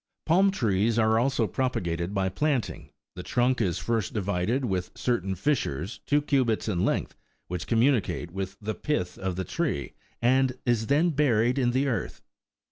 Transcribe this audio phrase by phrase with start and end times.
[0.25, 5.35] Palm trees are also propagated by planting; 24 the trunk is first divided with certain
[5.35, 7.15] fissures two cubits in length
[7.49, 12.23] which communicate with the pith of the tree, and is then buried in the earth.